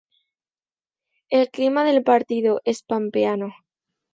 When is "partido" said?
2.03-2.61